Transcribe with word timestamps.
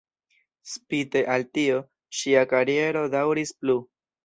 Spite 0.71 1.21
al 1.33 1.45
tio, 1.59 1.77
ŝia 2.21 2.43
kariero 2.55 3.07
daŭris 3.19 3.57
plu. 3.63 3.79